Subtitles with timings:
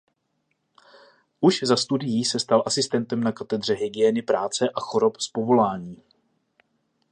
[1.39, 6.01] Už za studií se stal asistentem na katedře hygieny práce a chorob z povolání.